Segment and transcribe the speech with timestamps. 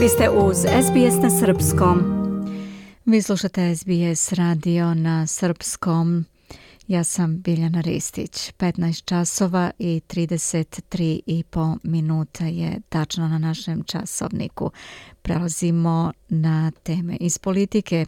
[0.00, 1.98] Vi ste uz SBS na Srpskom.
[3.04, 6.24] Vi slušate SBS radio na Srpskom.
[6.86, 8.52] Ja sam Biljana Ristić.
[8.58, 14.70] 15 časova i 33 i po minuta je tačno na našem časovniku.
[15.22, 18.06] Prelazimo na teme iz politike.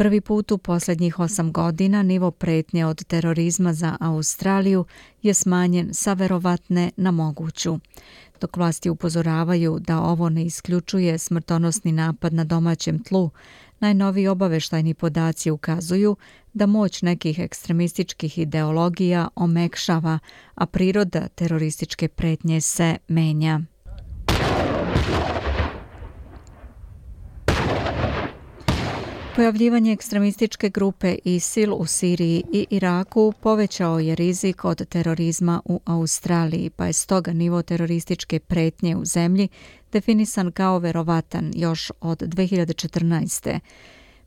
[0.00, 4.84] Prvi put u posljednjih osam godina nivo pretnje od terorizma za Australiju
[5.22, 7.78] je smanjen sa verovatne na moguću.
[8.40, 13.30] Dok vlasti upozoravaju da ovo ne isključuje smrtonosni napad na domaćem tlu,
[13.80, 16.16] najnoviji obaveštajni podaci ukazuju
[16.52, 20.18] da moć nekih ekstremističkih ideologija omekšava,
[20.54, 23.60] a priroda terorističke pretnje se menja.
[29.40, 36.70] Pojavljivanje ekstremističke grupe ISIL u Siriji i Iraku povećao je rizik od terorizma u Australiji,
[36.70, 39.48] pa je stoga nivo terorističke pretnje u zemlji
[39.92, 43.58] definisan kao verovatan još od 2014.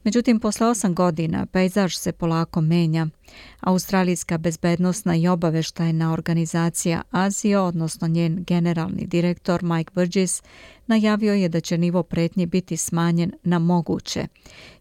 [0.03, 3.07] Međutim, posle osam godina pejzaž se polako menja.
[3.59, 10.43] Australijska bezbednostna i obaveštajna organizacija ASIO, odnosno njen generalni direktor Mike Burgess,
[10.87, 14.27] najavio je da će nivo pretnje biti smanjen na moguće.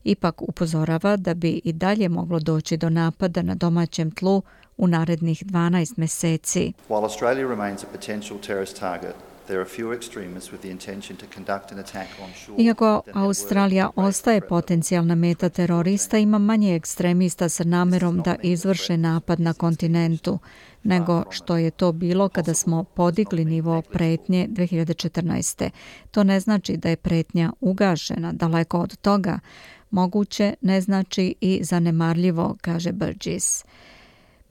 [0.04, 4.42] Ipak upozorava da bi i dalje moglo doći do napada na domaćem tlu
[4.76, 6.72] u narednih 12 meseci.
[6.88, 9.14] While Australia remains a potential terrorist target,
[12.58, 19.54] Iako Australija ostaje potencijalna meta terorista, ima manje ekstremista sa namerom da izvrše napad na
[19.54, 20.38] kontinentu
[20.82, 25.70] nego što je to bilo kada smo podigli nivo pretnje 2014.
[26.10, 29.38] To ne znači da je pretnja ugašena, daleko od toga.
[29.90, 33.64] Moguće ne znači i zanemarljivo, kaže Burgess.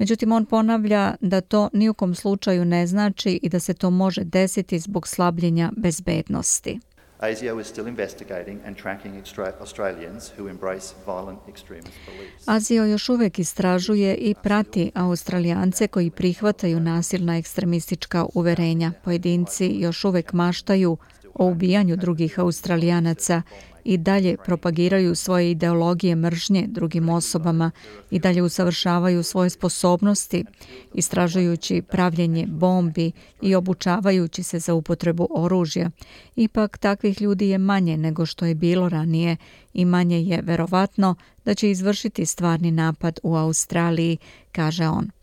[0.02, 4.80] Međutim, on ponavlja da to nijukom slučaju ne znači i da se to može desiti
[4.80, 6.80] zbog slabljenja bezbednosti.
[7.20, 9.16] ASIO is still investigating and tracking
[9.60, 12.48] Australians who embrace violent extremist beliefs.
[12.48, 18.92] ASIO još uvijek istražuje i prati Australijance koji prihvataju nasilna ekstremistička uverenja.
[19.04, 20.98] Pojedinci još uvijek maštaju
[21.34, 23.42] o ubijanju drugih Australijanaca
[23.86, 27.72] i dalje propagiraju svoje ideologije mržnje drugim osobama
[28.12, 30.46] i dalje usavršavaju svoje sposobnosti,
[30.94, 35.90] istražujući pravljenje bombi i obučavajući se za upotrebu oružja.
[36.36, 39.38] Ipak takvih ljudi je manje nego što je bilo ranije
[39.74, 41.16] i manje je verovatno
[41.46, 44.18] da će izvršiti stvarni napad u Australiji,
[44.52, 45.21] kaže on.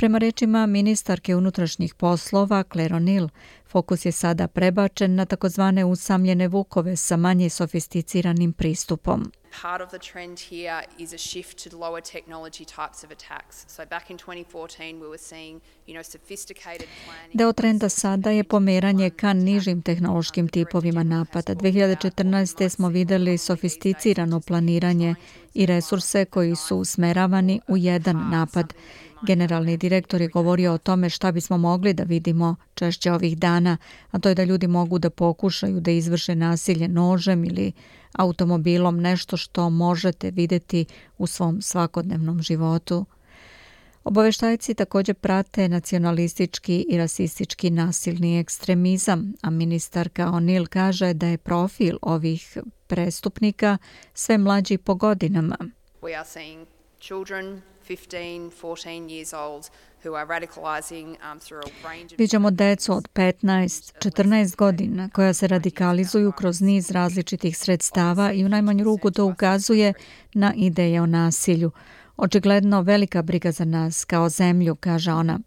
[0.00, 3.28] Prema rečima ministarke unutrašnjih poslova Claire O'Neill,
[3.68, 9.32] fokus je sada prebačen na takozvane usamljene vukove sa manje sofisticiranim pristupom.
[9.62, 13.64] Part of the trend here is a shift to lower technology types of attacks.
[13.68, 17.36] So back in 2014 we were seeing, you know, sophisticated planning.
[17.38, 21.54] Deo trenda sada je pomeranje ka nižim tehnološkim tipovima napada.
[21.54, 22.68] 2014.
[22.68, 25.14] smo videli sofisticirano planiranje
[25.54, 28.74] i resurse koji su usmeravani u jedan napad.
[29.26, 33.76] Generalni direktor je govorio o tome šta bismo mogli da vidimo češće ovih dana,
[34.10, 37.72] a to je da ljudi mogu da pokušaju da izvrše nasilje nožem ili
[38.12, 40.84] automobilom, nešto što možete videti
[41.18, 43.06] u svom svakodnevnom životu.
[44.04, 51.96] Obaveštajci također prate nacionalistički i rasistički nasilni ekstremizam, a ministarka O'Neill kaže da je profil
[52.02, 53.78] ovih prestupnika
[54.14, 55.56] sve mlađi po godinama.
[56.02, 56.66] We are seeing
[57.00, 59.70] children 15, 14 years old
[60.02, 62.18] who are radicalizing um, through a range of...
[62.18, 68.48] Viđamo decu od 15, 14 godina koja se radikalizuju kroz niz različitih sredstava i u
[68.48, 69.92] najmanju ruku to ukazuje
[70.34, 71.70] na ideje o nasilju.
[72.16, 75.40] Očigledno velika briga za nas kao zemlju, kaže ona.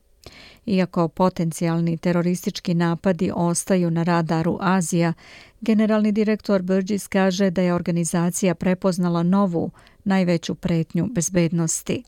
[0.65, 5.13] Iako potencijalni teroristički napadi ostaju na radaru Azija,
[5.61, 9.71] generalni direktor Burgess kaže da je organizacija prepoznala novu,
[10.03, 12.03] najveću pretnju bezbednosti.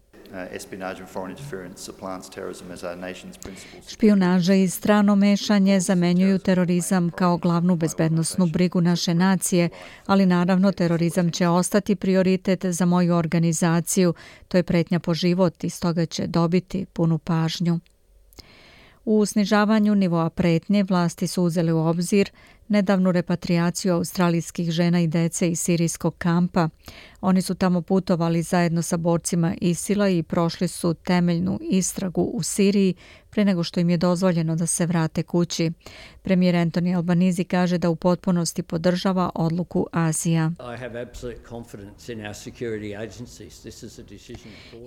[3.87, 9.69] Špionaža i strano mešanje zamenjuju terorizam kao glavnu bezbednostnu brigu naše nacije,
[10.05, 14.13] ali naravno terorizam će ostati prioritet za moju organizaciju.
[14.47, 17.79] To je pretnja po život i stoga će dobiti punu pažnju.
[19.05, 22.29] U snižavanju nivoa pretnje vlasti su uzeli u obzir
[22.67, 26.69] nedavnu repatriaciju australijskih žena i dece iz sirijskog kampa.
[27.21, 32.95] Oni su tamo putovali zajedno sa borcima Isila i prošli su temeljnu istragu u Siriji
[33.29, 35.71] pre nego što im je dozvoljeno da se vrate kući.
[36.21, 40.51] Premijer Anthony Albanizi kaže da u potpunosti podržava odluku Azija.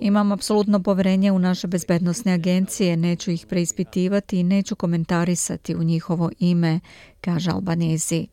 [0.01, 6.31] Imam apsolutno poverenje u naše bezbednostne agencije, neću ih preispitivati i neću komentarisati u njihovo
[6.39, 6.79] ime,
[7.21, 8.27] kaže Albanizi.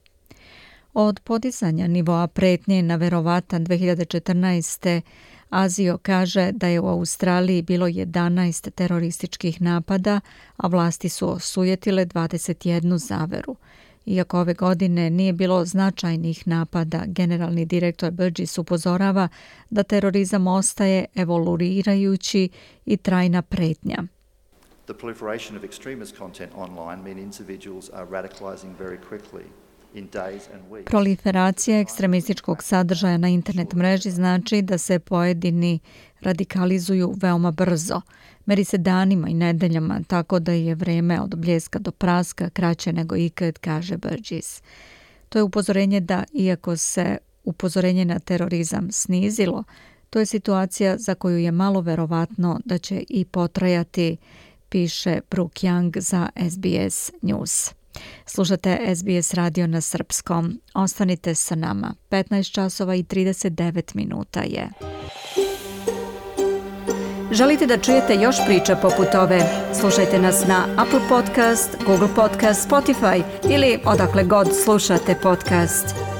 [0.94, 5.00] Od podizanja nivoa pretnje na verovatan 2014.
[5.50, 10.20] Azio kaže da je u Australiji bilo 11 terorističkih napada,
[10.56, 13.56] a vlasti su osujetile 21 zaveru.
[14.06, 19.28] Iako ove godine nije bilo značajnih napada, generalni direktor Burgess upozorava
[19.70, 22.48] da terorizam ostaje evoluirajući
[22.86, 24.02] i trajna pretnja.
[24.86, 29.44] The proliferation of extremist content online mean individuals are radicalizing very quickly.
[30.84, 35.78] Proliferacija ekstremističkog sadržaja na internet mreži znači da se pojedini
[36.20, 38.00] radikalizuju veoma brzo.
[38.46, 43.16] Meri se danima i nedeljama, tako da je vreme od bljeska do praska kraće nego
[43.16, 44.62] ikad, kaže Burgess.
[45.28, 49.64] To je upozorenje da, iako se upozorenje na terorizam snizilo,
[50.10, 54.16] to je situacija za koju je malo verovatno da će i potrajati,
[54.68, 57.74] piše Brooke Young za SBS News.
[58.26, 60.60] Slušate SBS radio na srpskom.
[60.74, 61.94] Ostanite sa nama.
[62.10, 64.70] 15 časova i 39 minuta je.
[67.32, 69.40] Želite da čujete još priča poput ove?
[69.80, 76.15] Slušajte nas na Apple Podcast, Google Podcast, Spotify ili odakle god slušate podcast.